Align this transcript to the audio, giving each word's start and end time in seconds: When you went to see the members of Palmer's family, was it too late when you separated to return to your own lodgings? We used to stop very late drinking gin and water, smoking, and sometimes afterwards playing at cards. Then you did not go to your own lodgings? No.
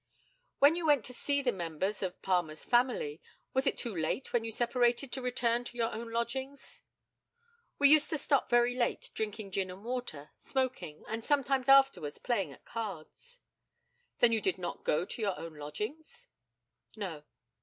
When 0.57 0.75
you 0.75 0.87
went 0.87 1.05
to 1.05 1.13
see 1.13 1.43
the 1.43 1.51
members 1.51 2.01
of 2.01 2.19
Palmer's 2.23 2.65
family, 2.65 3.21
was 3.53 3.67
it 3.67 3.77
too 3.77 3.95
late 3.95 4.33
when 4.33 4.43
you 4.43 4.51
separated 4.51 5.11
to 5.11 5.21
return 5.21 5.63
to 5.65 5.77
your 5.77 5.93
own 5.93 6.09
lodgings? 6.11 6.81
We 7.77 7.89
used 7.89 8.09
to 8.09 8.17
stop 8.17 8.49
very 8.49 8.73
late 8.73 9.11
drinking 9.13 9.51
gin 9.51 9.69
and 9.69 9.85
water, 9.85 10.31
smoking, 10.37 11.05
and 11.07 11.23
sometimes 11.23 11.69
afterwards 11.69 12.17
playing 12.17 12.51
at 12.51 12.65
cards. 12.65 13.41
Then 14.17 14.31
you 14.31 14.41
did 14.41 14.57
not 14.57 14.83
go 14.83 15.05
to 15.05 15.21
your 15.21 15.37
own 15.39 15.53
lodgings? 15.53 16.27
No. 16.95 17.21